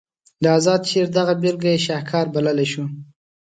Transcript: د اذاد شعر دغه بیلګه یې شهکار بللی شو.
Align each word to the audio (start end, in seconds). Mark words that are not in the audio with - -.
د 0.43 0.45
اذاد 0.57 0.81
شعر 0.89 1.07
دغه 1.17 1.33
بیلګه 1.41 1.69
یې 1.73 1.79
شهکار 1.87 2.25
بللی 2.33 2.67
شو. 2.71 2.83